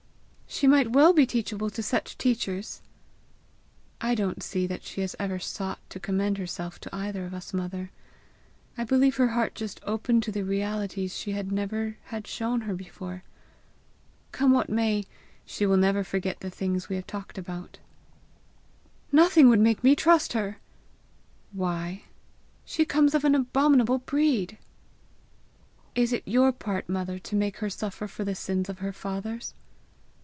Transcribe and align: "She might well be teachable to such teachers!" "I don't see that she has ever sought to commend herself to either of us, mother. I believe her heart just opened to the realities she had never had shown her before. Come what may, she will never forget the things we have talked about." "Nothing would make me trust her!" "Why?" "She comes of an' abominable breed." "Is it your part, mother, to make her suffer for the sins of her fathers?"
"She 0.53 0.67
might 0.67 0.91
well 0.91 1.13
be 1.13 1.25
teachable 1.25 1.69
to 1.69 1.81
such 1.81 2.17
teachers!" 2.17 2.81
"I 4.01 4.13
don't 4.13 4.43
see 4.43 4.67
that 4.67 4.83
she 4.83 4.99
has 4.99 5.15
ever 5.17 5.39
sought 5.39 5.79
to 5.89 5.99
commend 5.99 6.37
herself 6.37 6.77
to 6.81 6.93
either 6.93 7.25
of 7.25 7.33
us, 7.33 7.53
mother. 7.53 7.89
I 8.77 8.83
believe 8.83 9.15
her 9.15 9.29
heart 9.29 9.55
just 9.55 9.79
opened 9.83 10.23
to 10.23 10.31
the 10.31 10.43
realities 10.43 11.15
she 11.15 11.31
had 11.31 11.53
never 11.53 11.95
had 12.03 12.27
shown 12.27 12.61
her 12.61 12.75
before. 12.75 13.23
Come 14.33 14.51
what 14.51 14.67
may, 14.69 15.05
she 15.45 15.65
will 15.65 15.77
never 15.77 16.03
forget 16.03 16.41
the 16.41 16.49
things 16.51 16.89
we 16.89 16.97
have 16.97 17.07
talked 17.07 17.37
about." 17.37 17.79
"Nothing 19.09 19.47
would 19.47 19.61
make 19.61 19.85
me 19.85 19.95
trust 19.95 20.33
her!" 20.33 20.57
"Why?" 21.53 22.03
"She 22.65 22.83
comes 22.83 23.15
of 23.15 23.23
an' 23.23 23.35
abominable 23.35 23.99
breed." 23.99 24.57
"Is 25.95 26.11
it 26.11 26.23
your 26.25 26.51
part, 26.51 26.89
mother, 26.89 27.17
to 27.19 27.37
make 27.37 27.57
her 27.59 27.69
suffer 27.69 28.05
for 28.05 28.25
the 28.25 28.35
sins 28.35 28.67
of 28.67 28.79
her 28.79 28.91
fathers?" 28.91 29.53